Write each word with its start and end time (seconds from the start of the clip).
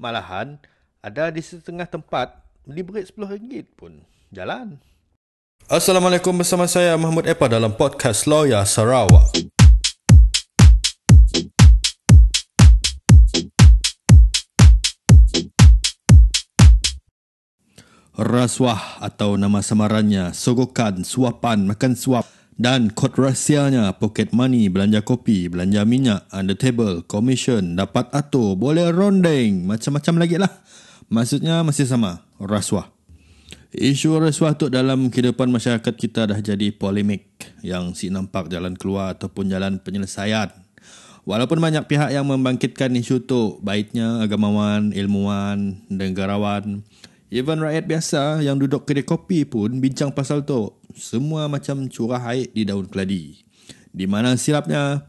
Malahan, 0.00 0.56
ada 1.04 1.28
di 1.28 1.44
setengah 1.44 1.84
tempat 1.84 2.32
beli 2.64 2.80
berit 2.80 3.12
RM10 3.12 3.68
pun 3.76 4.00
jalan. 4.32 4.80
Assalamualaikum 5.68 6.32
bersama 6.32 6.64
saya 6.64 6.96
Mahmud 6.96 7.28
Epa 7.28 7.52
dalam 7.52 7.76
podcast 7.76 8.24
Lawyer 8.24 8.64
Sarawak. 8.64 9.28
Rasuah 18.16 19.04
atau 19.04 19.36
nama 19.36 19.60
samarannya 19.60 20.32
sogokan, 20.32 21.04
suapan, 21.04 21.68
makan 21.68 21.92
suap 21.92 22.39
dan 22.60 22.92
kod 22.92 23.16
rahsianya 23.16 23.96
pocket 23.96 24.36
money, 24.36 24.68
belanja 24.68 25.00
kopi, 25.00 25.48
belanja 25.48 25.80
minyak, 25.88 26.28
under 26.28 26.52
table, 26.52 27.00
commission, 27.08 27.72
dapat 27.72 28.12
atur, 28.12 28.52
boleh 28.52 28.92
rondeng, 28.92 29.64
macam-macam 29.64 30.14
lagi 30.20 30.36
lah. 30.36 30.52
Maksudnya 31.08 31.64
masih 31.64 31.88
sama, 31.88 32.20
rasuah. 32.36 32.92
Isu 33.72 34.12
rasuah 34.20 34.60
tu 34.60 34.68
dalam 34.68 35.08
kehidupan 35.08 35.48
masyarakat 35.48 35.94
kita 35.96 36.28
dah 36.28 36.36
jadi 36.36 36.68
polemik 36.68 37.32
yang 37.64 37.96
si 37.96 38.12
nampak 38.12 38.52
jalan 38.52 38.76
keluar 38.76 39.16
ataupun 39.16 39.48
jalan 39.48 39.80
penyelesaian. 39.80 40.52
Walaupun 41.24 41.64
banyak 41.64 41.88
pihak 41.88 42.12
yang 42.12 42.28
membangkitkan 42.28 42.92
isu 42.92 43.24
tu, 43.24 43.56
baiknya 43.64 44.20
agamawan, 44.20 44.92
ilmuwan, 44.92 45.80
negarawan, 45.88 46.84
Even 47.30 47.62
rakyat 47.62 47.86
biasa 47.86 48.42
yang 48.42 48.58
duduk 48.58 48.90
kedai 48.90 49.06
kopi 49.06 49.46
pun 49.46 49.78
bincang 49.78 50.10
pasal 50.10 50.42
tu. 50.42 50.74
Semua 50.96 51.46
macam 51.46 51.86
curah 51.86 52.22
air 52.34 52.50
di 52.50 52.66
daun 52.66 52.86
keladi. 52.86 53.42
Di 53.90 54.06
mana 54.06 54.38
silapnya, 54.38 55.06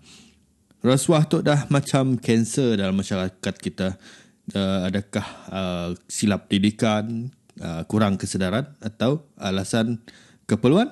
rasuah 0.82 1.26
tu 1.30 1.46
dah 1.46 1.70
macam 1.70 2.18
kanser 2.18 2.78
dalam 2.78 2.98
masyarakat 2.98 3.56
kita. 3.62 3.98
Uh, 4.52 4.90
adakah 4.90 5.28
uh, 5.54 5.90
silap 6.10 6.50
didikan, 6.50 7.30
uh, 7.62 7.86
kurang 7.86 8.18
kesedaran 8.18 8.68
atau 8.82 9.26
alasan 9.38 10.02
keperluan? 10.50 10.90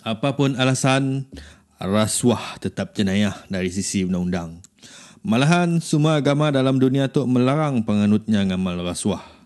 Apapun 0.00 0.56
alasan, 0.56 1.28
rasuah 1.76 2.56
tetap 2.60 2.96
jenayah 2.96 3.36
dari 3.52 3.68
sisi 3.68 4.08
undang-undang. 4.08 4.64
Malahan 5.20 5.84
semua 5.84 6.16
agama 6.16 6.48
dalam 6.48 6.80
dunia 6.80 7.12
tu 7.12 7.28
melarang 7.28 7.84
penganutnya 7.84 8.40
ngamal 8.48 8.80
rasuah. 8.80 9.39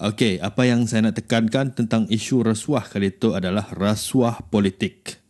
Okey, 0.00 0.40
apa 0.40 0.62
yang 0.64 0.88
saya 0.88 1.10
nak 1.10 1.20
tekankan 1.20 1.74
tentang 1.76 2.08
isu 2.08 2.46
rasuah 2.46 2.88
kali 2.88 3.12
itu 3.12 3.36
adalah 3.36 3.68
rasuah 3.74 4.40
politik. 4.48 5.20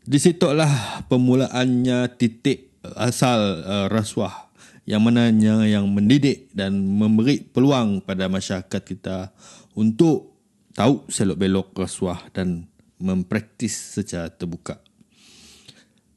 Di 0.00 0.16
situlah 0.16 1.04
permulaannya 1.06 2.08
titik 2.16 2.80
asal 2.96 3.62
uh, 3.62 3.86
rasuah 3.92 4.50
yang 4.88 5.04
mananya 5.04 5.62
yang 5.68 5.86
mendidik 5.92 6.48
dan 6.56 6.82
memberi 6.82 7.44
peluang 7.44 8.02
pada 8.02 8.26
masyarakat 8.26 8.82
kita 8.82 9.30
untuk 9.76 10.34
tahu 10.74 11.06
selok 11.06 11.38
belok 11.38 11.68
rasuah 11.76 12.32
dan 12.32 12.66
mempraktis 12.98 13.76
secara 14.00 14.32
terbuka. 14.32 14.80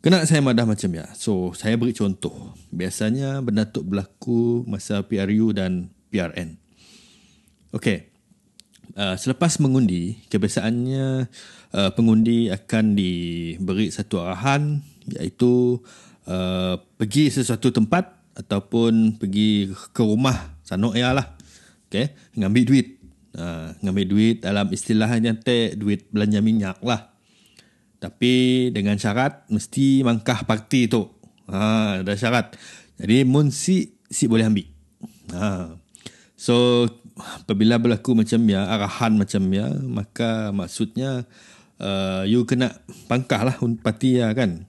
Kena 0.03 0.27
saya 0.27 0.43
madah 0.43 0.67
macam 0.67 0.91
ya. 0.91 1.07
So, 1.15 1.55
saya 1.55 1.79
beri 1.79 1.95
contoh. 1.95 2.51
Biasanya 2.75 3.39
benda 3.39 3.63
tu 3.63 3.87
berlaku 3.87 4.67
masa 4.67 4.99
PRU 4.99 5.55
dan 5.55 5.95
PRN. 6.11 6.62
Okey. 7.73 8.13
Uh, 8.93 9.17
selepas 9.17 9.57
mengundi, 9.57 10.21
kebiasaannya 10.29 11.25
uh, 11.73 11.89
pengundi 11.97 12.53
akan 12.53 12.93
diberi 12.93 13.89
satu 13.89 14.21
arahan 14.21 14.85
iaitu 15.17 15.81
uh, 16.29 16.77
pergi 17.01 17.33
sesuatu 17.33 17.73
tempat 17.73 18.13
ataupun 18.37 19.17
pergi 19.17 19.73
ke 19.73 20.01
rumah 20.05 20.61
sanok 20.61 20.93
ya 20.93 21.17
lah. 21.17 21.33
Okey, 21.89 22.13
ngambil 22.37 22.63
duit. 22.69 22.87
Uh, 23.33 23.73
ngambil 23.81 24.05
duit 24.05 24.37
dalam 24.45 24.69
istilahnya 24.69 25.33
teh 25.33 25.73
duit 25.73 26.05
belanja 26.13 26.37
minyak 26.45 26.77
lah. 26.85 27.09
Tapi 27.97 28.69
dengan 28.69 29.01
syarat 29.01 29.49
mesti 29.49 30.05
mangkah 30.05 30.45
parti 30.45 30.85
tu. 30.85 31.09
Ha, 31.49 32.05
ada 32.05 32.13
syarat. 32.13 32.53
Jadi 33.01 33.25
mun 33.25 33.49
si 33.49 33.97
si 34.05 34.29
boleh 34.29 34.45
ambil. 34.45 34.69
Ha. 35.33 35.73
So 36.37 36.85
apabila 37.17 37.77
berlaku 37.77 38.17
macam 38.17 38.41
ya 38.49 38.65
arahan 38.65 39.13
macam 39.13 39.43
ya 39.53 39.69
maka 39.85 40.49
maksudnya 40.49 41.29
uh, 41.77 42.25
you 42.25 42.45
kena 42.49 42.73
pangkah 43.05 43.45
lah 43.45 43.55
parti 43.81 44.17
ya 44.21 44.33
kan? 44.33 44.65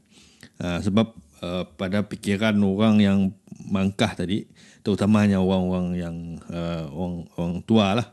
Uh, 0.60 0.78
sebab 0.84 1.10
uh, 1.42 1.64
pada 1.74 2.06
fikiran 2.06 2.54
orang 2.62 3.02
yang 3.02 3.18
mangkah 3.66 4.12
tadi 4.14 4.46
terutamanya 4.84 5.40
orang-orang 5.40 5.88
yang 5.96 6.16
uh, 6.52 6.86
orang, 6.92 7.26
orang 7.34 7.54
tua 7.64 7.86
lah 7.98 8.08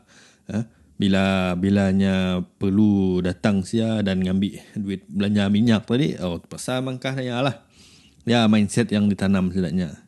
uh, 0.50 0.64
bila 0.96 1.54
bilanya 1.58 2.40
perlu 2.58 3.18
datang 3.20 3.66
sia 3.66 4.00
dan 4.06 4.22
ngambil 4.22 4.62
duit 4.78 5.02
belanja 5.10 5.50
minyak 5.50 5.82
tadi 5.84 6.14
oh 6.18 6.38
pasal 6.42 6.82
mangkah 6.82 7.14
ya 7.18 7.42
lah. 7.42 7.66
Ya 8.22 8.46
mindset 8.46 8.86
yang 8.94 9.10
ditanam 9.10 9.50
sebenarnya 9.50 9.98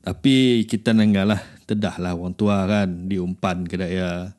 tapi 0.00 0.64
kita 0.64 0.96
nenggalah 0.96 1.44
tedahlah 1.68 2.16
orang 2.16 2.32
tua 2.32 2.64
kan 2.64 2.88
diumpan 3.08 3.68
ke 3.68 3.76
daya. 3.76 4.32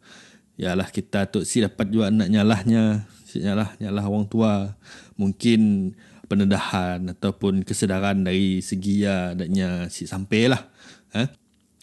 Yalah 0.58 0.90
kita 0.90 1.30
tu 1.30 1.46
si 1.46 1.62
dapat 1.62 1.90
juga 1.94 2.10
nak 2.10 2.30
nyalahnya. 2.34 3.06
Si 3.30 3.40
nyalah 3.46 3.78
nyalah 3.78 4.06
orang 4.10 4.26
tua. 4.26 4.74
Mungkin 5.22 5.94
penedahan 6.26 7.14
ataupun 7.14 7.62
kesedaran 7.62 8.26
dari 8.26 8.64
segi 8.66 9.06
ya 9.06 9.38
adanya 9.38 9.86
si 9.94 10.10
sampailah. 10.10 10.66
Ha? 11.14 11.30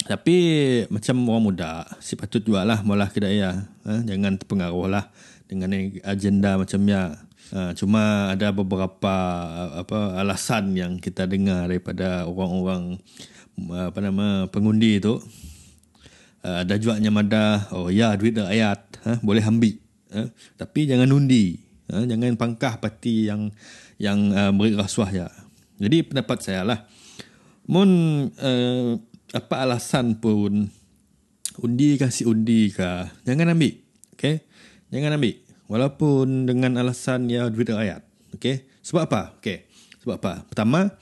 Tapi 0.08 0.36
macam 0.88 1.20
orang 1.28 1.44
muda, 1.52 1.84
si 2.00 2.16
patut 2.16 2.42
juga 2.42 2.66
lah 2.66 2.82
mula 2.82 3.06
ke 3.06 3.22
daya. 3.22 3.68
Ha? 3.86 4.02
Jangan 4.02 4.42
terpengaruh 4.42 4.90
lah 4.90 5.04
dengan 5.46 5.70
agenda 6.02 6.58
macam 6.58 6.82
ya. 6.82 7.14
Ha, 7.48 7.72
cuma 7.72 8.28
ada 8.28 8.52
beberapa 8.52 9.14
apa 9.80 10.20
alasan 10.20 10.76
yang 10.76 11.00
kita 11.00 11.24
dengar 11.24 11.64
daripada 11.64 12.28
orang-orang 12.28 13.00
apa 13.66 13.98
nama 13.98 14.46
pengundi 14.46 15.02
tu 15.02 15.18
uh, 15.18 16.58
ada 16.62 16.78
jualnya 16.78 17.10
mada 17.10 17.66
oh 17.74 17.90
ya 17.90 18.14
duit 18.14 18.38
rakyat 18.38 18.80
ha, 19.02 19.12
boleh 19.18 19.42
ambil 19.42 19.74
ha? 20.14 20.30
tapi 20.54 20.86
jangan 20.86 21.10
undi 21.10 21.58
ha? 21.90 22.06
jangan 22.06 22.38
pangkah 22.38 22.78
parti 22.78 23.26
yang 23.26 23.50
yang 23.98 24.30
uh, 24.32 24.54
beri 24.54 24.78
rasuah 24.78 25.10
ya. 25.10 25.26
Jadi 25.78 26.06
pendapat 26.06 26.38
saya 26.42 26.62
lah. 26.62 26.86
Mun 27.68 27.90
uh, 28.32 28.96
apa 29.36 29.54
alasan 29.60 30.16
pun 30.16 30.72
undi 31.60 32.00
kasih 32.00 32.30
undi 32.30 32.72
ke 32.72 33.12
jangan 33.28 33.52
ambil 33.52 33.76
okey? 34.16 34.40
Jangan 34.88 35.20
ambil. 35.20 35.36
Walaupun 35.68 36.48
dengan 36.48 36.80
alasan 36.80 37.28
ya 37.28 37.52
duit 37.52 37.68
rakyat 37.68 38.00
okey? 38.40 38.64
Sebab 38.80 39.02
apa? 39.10 39.36
Okey. 39.42 39.68
Sebab 40.00 40.16
apa? 40.16 40.32
Pertama 40.48 40.96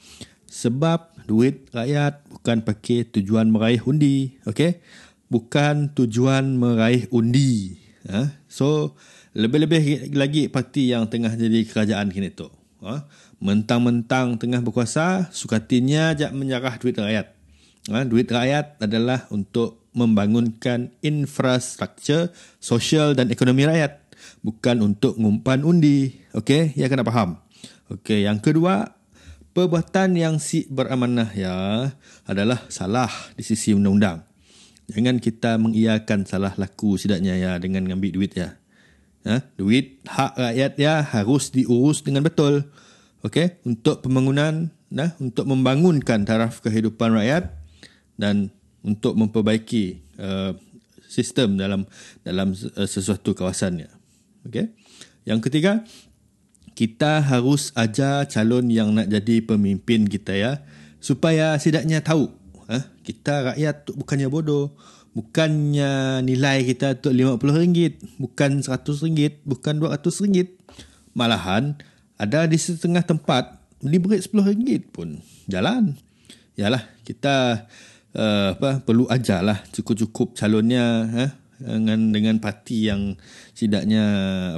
sebab 0.57 1.13
duit 1.29 1.69
rakyat 1.69 2.25
bukan 2.33 2.65
pakai 2.65 3.05
tujuan 3.13 3.53
meraih 3.53 3.85
undi 3.85 4.41
okey 4.49 4.81
bukan 5.29 5.93
tujuan 5.93 6.57
meraih 6.57 7.05
undi 7.13 7.77
ha? 8.09 8.33
so 8.49 8.97
lebih-lebih 9.37 10.17
lagi 10.17 10.49
parti 10.49 10.97
yang 10.97 11.13
tengah 11.13 11.37
jadi 11.37 11.61
kerajaan 11.69 12.09
kini 12.09 12.33
tu 12.33 12.49
ha? 12.81 13.05
mentang-mentang 13.37 14.41
tengah 14.41 14.65
berkuasa 14.65 15.29
sukatinya 15.29 16.17
jak 16.17 16.33
menyerah 16.33 16.81
duit 16.81 16.97
rakyat 16.97 17.37
ha? 17.93 18.09
duit 18.09 18.25
rakyat 18.25 18.81
adalah 18.81 19.29
untuk 19.29 19.85
membangunkan 19.93 20.89
infrastruktur 21.05 22.33
sosial 22.57 23.13
dan 23.13 23.29
ekonomi 23.29 23.69
rakyat 23.69 24.09
bukan 24.41 24.81
untuk 24.81 25.21
ngumpan 25.21 25.69
undi 25.69 26.17
okey 26.33 26.73
ya 26.81 26.89
kena 26.89 27.05
faham 27.05 27.37
okey 27.93 28.25
yang 28.25 28.41
kedua 28.41 28.96
perbuatan 29.57 30.21
yang 30.21 30.37
si 30.37 30.69
beramanah 30.69 31.33
ya 31.33 31.89
adalah 32.29 32.61
salah 32.69 33.09
di 33.33 33.41
sisi 33.41 33.73
undang-undang. 33.73 34.21
Jangan 34.93 35.17
kita 35.17 35.57
mengiyakan 35.57 36.29
salah 36.29 36.53
laku 36.61 37.01
sidaknya 37.01 37.41
ya 37.41 37.53
dengan 37.57 37.89
ngambil 37.89 38.21
duit 38.21 38.37
ya. 38.37 38.61
Ha? 39.25 39.41
Duit 39.57 40.05
hak 40.05 40.37
rakyat 40.37 40.73
ya 40.77 41.01
harus 41.01 41.49
diurus 41.49 42.05
dengan 42.05 42.29
betul. 42.29 42.69
Okey, 43.25 43.65
untuk 43.65 44.05
pembangunan, 44.05 44.71
nah, 44.93 45.17
untuk 45.19 45.49
membangunkan 45.49 46.29
taraf 46.29 46.61
kehidupan 46.61 47.17
rakyat 47.17 47.51
dan 48.21 48.53
untuk 48.85 49.19
memperbaiki 49.19 50.05
uh, 50.21 50.53
sistem 51.09 51.57
dalam 51.57 51.89
dalam 52.23 52.53
uh, 52.53 52.87
sesuatu 52.87 53.33
kawasannya. 53.33 53.89
Okey. 54.47 54.71
Yang 55.27 55.51
ketiga, 55.51 55.83
kita 56.77 57.25
harus 57.25 57.73
ajar 57.73 58.29
calon 58.29 58.69
yang 58.69 58.93
nak 58.93 59.09
jadi 59.09 59.41
pemimpin 59.41 60.05
kita 60.05 60.37
ya. 60.37 60.53
Supaya 61.01 61.57
setidaknya 61.57 62.05
tahu 62.05 62.29
ha? 62.69 62.93
kita 63.01 63.53
rakyat 63.53 63.89
tu 63.89 63.97
bukannya 63.97 64.29
bodoh. 64.29 64.77
Bukannya 65.17 66.21
nilai 66.21 66.61
kita 66.69 67.01
tu 67.01 67.09
RM50 67.09 68.21
bukan 68.21 68.61
RM100 68.61 69.49
bukan 69.49 69.75
RM200 69.81 70.53
malahan 71.17 71.81
ada 72.21 72.45
di 72.45 72.61
setengah 72.61 73.01
tempat 73.01 73.65
beli 73.81 73.97
berit 73.97 74.29
RM10 74.29 74.93
pun 74.93 75.17
jalan. 75.49 75.97
Yalah 76.61 76.85
kita 77.09 77.65
uh, 78.13 78.53
apa 78.61 78.85
perlu 78.85 79.09
ajarlah 79.09 79.65
cukup-cukup 79.73 80.37
calonnya 80.37 81.09
eh, 81.17 81.31
dengan 81.65 82.13
dengan 82.13 82.37
parti 82.37 82.89
yang 82.89 83.17
setidaknya 83.57 84.05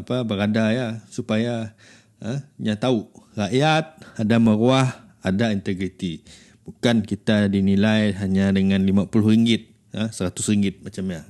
apa 0.03 0.27
berada 0.27 0.75
ya. 0.75 0.89
Supaya 1.07 1.79
eh, 2.25 2.41
nya 2.59 2.75
tahu 2.79 3.07
rakyat 3.37 3.85
ada 4.19 4.37
maruah 4.39 4.89
ada 5.23 5.51
integriti 5.51 6.23
bukan 6.65 7.03
kita 7.05 7.49
dinilai 7.53 8.15
hanya 8.19 8.51
dengan 8.55 8.83
RM50 8.83 9.49
eh, 9.97 10.09
RM100 10.11 10.85
macam 10.85 11.07
ya 11.13 11.23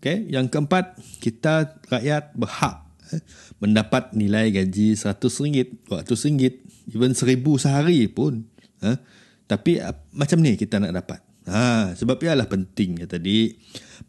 Okay. 0.00 0.24
Yang 0.32 0.56
keempat, 0.56 0.96
kita 1.20 1.76
rakyat 1.92 2.32
berhak 2.32 2.88
eh, 3.12 3.20
mendapat 3.60 4.16
nilai 4.16 4.48
gaji 4.48 4.96
RM100, 4.96 5.76
RM200, 5.92 6.56
even 6.96 7.12
RM1,000 7.12 7.46
sehari 7.60 8.08
pun. 8.08 8.48
Eh. 8.80 8.96
Tapi 9.44 9.76
macam 10.16 10.40
ni 10.40 10.56
kita 10.56 10.80
nak 10.80 10.96
dapat. 11.04 11.20
Ha, 11.48 11.96
sebab 11.96 12.20
ialah 12.20 12.46
penting 12.46 13.00
ya 13.00 13.06
tadi 13.08 13.56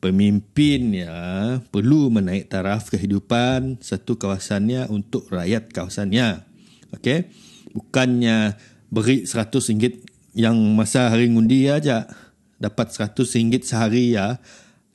pemimpin 0.03 0.91
ya 0.91 1.15
perlu 1.71 2.11
menaik 2.11 2.51
taraf 2.51 2.91
kehidupan 2.91 3.79
satu 3.79 4.19
kawasannya 4.19 4.91
untuk 4.91 5.31
rakyat 5.31 5.71
kawasannya. 5.71 6.43
Okey. 6.97 7.31
Bukannya 7.71 8.59
beri 8.91 9.23
RM100 9.23 10.03
yang 10.35 10.59
masa 10.75 11.07
hari 11.07 11.31
ngundi 11.31 11.71
aja 11.71 12.07
dapat 12.59 12.91
RM100 12.91 13.63
sehari 13.63 14.15
ya. 14.19 14.37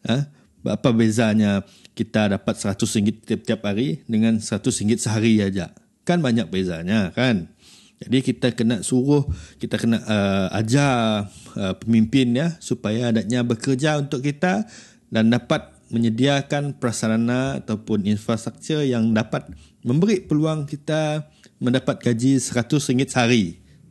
Ha? 0.07 0.37
apa 0.67 0.91
bezanya 0.91 1.63
kita 1.95 2.35
dapat 2.35 2.59
RM100 2.59 3.23
tiap-tiap 3.23 3.61
hari 3.63 4.03
dengan 4.11 4.43
RM100 4.43 4.99
sehari 4.99 5.39
aja 5.41 5.71
kan 6.07 6.23
banyak 6.23 6.51
bezanya 6.51 7.15
kan 7.15 7.51
jadi 7.97 8.19
kita 8.21 8.53
kena 8.53 8.85
suruh 8.85 9.25
kita 9.57 9.81
kena 9.81 10.05
uh, 10.05 10.49
ajar 10.53 11.33
uh, 11.57 11.75
pemimpin 11.81 12.37
ya 12.37 12.53
supaya 12.61 13.09
adanya 13.09 13.41
bekerja 13.41 13.97
untuk 13.97 14.21
kita 14.21 14.69
dan 15.09 15.33
dapat 15.33 15.73
menyediakan 15.89 16.77
prasarana 16.77 17.63
ataupun 17.63 18.05
infrastruktur 18.05 18.83
yang 18.83 19.15
dapat 19.15 19.47
memberi 19.87 20.21
peluang 20.21 20.67
kita 20.67 21.31
mendapat 21.63 22.03
gaji 22.03 22.43
RM100 22.43 23.07
sehari 23.07 23.45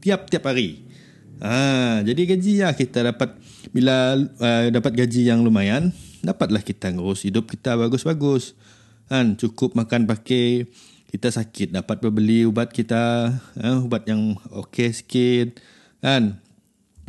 tiap-tiap 0.04 0.44
hari. 0.46 0.86
Ha, 1.42 2.00
jadi 2.06 2.22
gaji 2.36 2.52
ya 2.64 2.70
kita 2.72 3.12
dapat 3.12 3.36
bila 3.74 4.16
uh, 4.16 4.72
dapat 4.72 5.04
gaji 5.04 5.28
yang 5.28 5.44
lumayan 5.44 5.92
dapatlah 6.24 6.64
kita 6.64 6.94
ngurus 6.94 7.26
hidup 7.26 7.50
kita 7.50 7.76
bagus-bagus. 7.76 8.54
Kan 9.10 9.38
cukup 9.38 9.78
makan 9.78 10.06
pakai 10.10 10.70
kita 11.10 11.32
sakit 11.32 11.76
dapat 11.76 12.02
berbeli 12.02 12.46
ubat 12.48 12.74
kita 12.74 13.34
eh, 13.60 13.78
ubat 13.82 14.06
yang 14.10 14.36
okey 14.52 14.92
sikit 14.92 15.60
kan? 16.02 16.38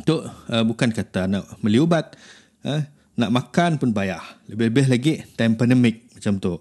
Tu 0.05 0.13
uh, 0.13 0.63
bukan 0.63 0.93
kata 0.93 1.25
nak 1.27 1.57
beli 1.59 1.81
ubat 1.81 2.15
eh, 2.63 2.85
nak 3.17 3.31
makan 3.33 3.81
pun 3.81 3.91
payah. 3.91 4.21
Lebih-lebih 4.49 4.85
lagi 4.87 5.13
time 5.33 5.57
pandemic 5.57 6.07
macam 6.13 6.37
tu. 6.37 6.55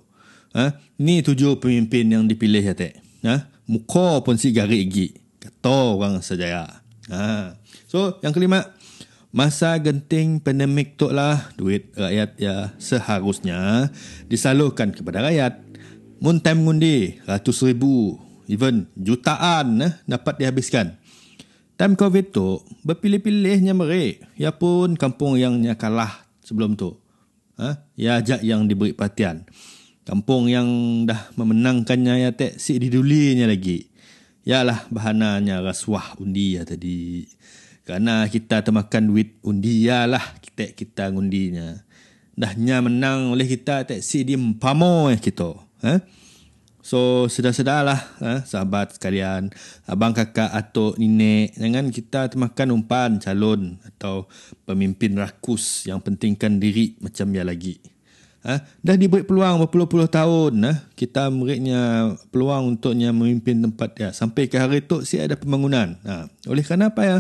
Eh, 0.57 0.71
ni 1.01 1.21
tujuh 1.21 1.61
pemimpin 1.61 2.09
yang 2.09 2.25
dipilih 2.25 2.65
ya 2.65 2.73
tek. 2.73 2.97
Eh, 3.25 3.41
muka 3.69 4.25
pun 4.25 4.41
si 4.41 4.51
garik 4.51 4.89
gigi. 4.89 5.09
Kata 5.41 5.95
orang 5.95 6.19
sejaya 6.25 6.83
ha. 7.13 7.55
so 7.87 8.19
yang 8.19 8.35
kelima 8.35 8.67
Masa 9.37 9.77
genting 9.77 10.41
pandemik 10.41 10.97
tu 10.97 11.13
lah 11.13 11.53
duit 11.61 11.93
rakyat 11.93 12.41
ya 12.41 12.73
seharusnya 12.81 13.93
disalurkan 14.33 14.97
kepada 14.97 15.21
rakyat. 15.29 15.61
Mun 16.17 16.41
time 16.41 16.65
ngundi 16.65 17.21
ratus 17.29 17.61
ribu, 17.69 18.17
even 18.49 18.89
jutaan 18.97 19.85
eh, 19.85 19.93
dapat 20.09 20.41
dihabiskan. 20.41 20.97
Time 21.77 21.93
COVID 21.93 22.33
tu 22.33 22.65
berpilih-pilihnya 22.89 23.77
mereka. 23.77 24.25
Ya 24.33 24.49
pun 24.49 24.97
kampung 24.97 25.37
yang 25.37 25.61
kalah 25.77 26.25
sebelum 26.41 26.73
tu. 26.73 26.97
Ha? 27.61 27.85
Ya 28.01 28.17
ajak 28.17 28.41
yang 28.41 28.65
diberi 28.65 28.97
perhatian. 28.97 29.45
Kampung 30.09 30.49
yang 30.49 30.65
dah 31.05 31.29
memenangkannya 31.37 32.25
ya 32.25 32.31
tak 32.33 32.57
si 32.57 32.81
didulinya 32.81 33.45
lagi. 33.45 33.93
Yalah 34.49 34.89
bahananya 34.89 35.61
rasuah 35.61 36.17
undi 36.17 36.57
ya 36.57 36.65
tadi. 36.65 37.29
Kerana 37.85 38.25
kita 38.33 38.65
termakan 38.65 39.13
duit 39.13 39.37
undi 39.45 39.85
lah 39.85 40.23
kita 40.41 40.73
kita 40.73 41.13
ngundinya. 41.13 41.85
Dahnya 42.41 42.81
menang 42.81 43.37
oleh 43.37 43.45
kita 43.45 43.85
taksi 43.85 44.25
di 44.25 44.33
pamo 44.57 45.13
eh 45.13 45.21
kita. 45.21 45.66
Eh? 45.85 46.01
So 46.87 47.27
sedar-sedarlah 47.27 47.99
eh, 48.23 48.41
sahabat 48.47 48.95
sekalian, 48.95 49.51
abang 49.91 50.15
kakak 50.15 50.55
atuk 50.55 50.95
nenek 51.03 51.59
jangan 51.59 51.91
kita 51.91 52.21
termakan 52.31 52.79
umpan 52.79 53.19
calon 53.19 53.75
atau 53.83 54.31
pemimpin 54.63 55.19
rakus 55.19 55.83
yang 55.91 55.99
pentingkan 55.99 56.63
diri 56.63 56.95
macam 57.03 57.27
ya 57.35 57.43
lagi. 57.43 57.83
Ha? 58.47 58.63
Dah 58.79 58.95
diberi 58.95 59.27
peluang 59.27 59.67
berpuluh-puluh 59.67 60.07
tahun 60.07 60.63
eh? 60.63 60.79
kita 60.95 61.27
muridnya 61.35 62.15
peluang 62.31 62.79
untuknya 62.79 63.11
memimpin 63.11 63.59
tempat 63.59 63.91
dia 63.99 64.15
sampai 64.15 64.47
ke 64.47 64.55
hari 64.55 64.87
itu 64.87 65.03
si 65.03 65.19
ada 65.19 65.35
pembangunan. 65.35 65.99
Ha? 66.07 66.31
Oleh 66.47 66.63
kerana 66.63 66.95
apa 66.95 67.03
ya? 67.03 67.19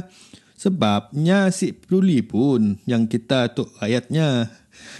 Sebabnya 0.54 1.50
si 1.50 1.74
peduli 1.74 2.22
pun 2.22 2.78
yang 2.86 3.10
kita 3.10 3.50
tu 3.52 3.66
rakyatnya. 3.82 4.48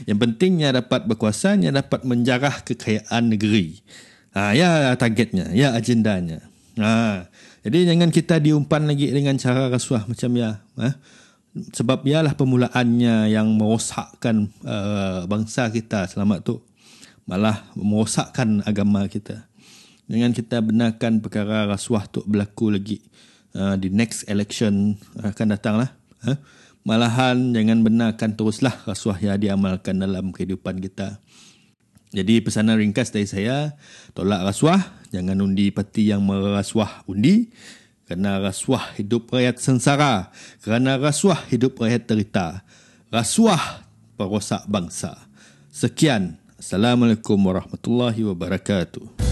Yang 0.05 0.19
pentingnya 0.29 0.77
dapat 0.77 1.09
berkuasanya 1.09 1.73
dapat 1.73 2.05
menjarah 2.05 2.65
kekayaan 2.65 3.33
negeri. 3.33 3.81
Ha, 4.37 4.53
ya 4.53 4.93
targetnya, 5.01 5.53
ya 5.57 5.73
agendanya. 5.73 6.45
Ha, 6.77 7.25
jadi 7.65 7.89
jangan 7.89 8.13
kita 8.13 8.39
diumpan 8.39 8.87
lagi 8.87 9.09
dengan 9.11 9.35
cara 9.41 9.67
rasuah 9.67 10.07
macam 10.07 10.31
ya. 10.37 10.63
Ha? 10.79 10.89
Sebab 11.57 12.05
ialah 12.05 12.37
permulaannya 12.37 13.33
yang 13.33 13.49
merosakkan 13.57 14.53
uh, 14.61 15.25
bangsa 15.25 15.73
kita 15.73 16.05
selamat 16.07 16.45
tu. 16.45 16.61
Malah 17.25 17.67
merosakkan 17.75 18.63
agama 18.69 19.09
kita. 19.09 19.49
Jangan 20.07 20.31
kita 20.31 20.63
benarkan 20.63 21.19
perkara 21.19 21.67
rasuah 21.67 22.07
tu 22.07 22.23
berlaku 22.29 22.71
lagi. 22.71 23.03
Uh, 23.57 23.75
di 23.75 23.89
next 23.89 24.29
election 24.29 25.01
akan 25.19 25.47
datang 25.57 25.81
lah. 25.81 25.91
Uh, 26.23 26.39
malahan 26.87 27.51
jangan 27.51 27.83
benarkan 27.83 28.39
teruslah 28.39 28.79
rasuah 28.87 29.19
yang 29.19 29.43
diamalkan 29.43 29.99
dalam 29.99 30.31
kehidupan 30.31 30.79
kita. 30.79 31.19
Jadi 32.15 32.39
pesanan 32.39 32.79
ringkas 32.79 33.11
dari 33.11 33.27
saya, 33.27 33.75
tolak 34.15 34.47
rasuah, 34.47 34.79
jangan 35.11 35.43
undi 35.43 35.75
parti 35.75 36.15
yang 36.15 36.23
merasuah 36.23 37.03
undi. 37.11 37.51
Kerana 38.07 38.39
rasuah 38.39 38.95
hidup 39.03 39.35
rakyat 39.35 39.59
sengsara. 39.59 40.31
Kerana 40.63 40.95
rasuah 40.95 41.43
hidup 41.51 41.83
rakyat 41.83 42.07
terita. 42.07 42.63
Rasuah 43.11 43.83
perosak 44.15 44.63
bangsa. 44.71 45.27
Sekian. 45.75 46.39
Assalamualaikum 46.55 47.35
warahmatullahi 47.35 48.23
wabarakatuh. 48.23 49.26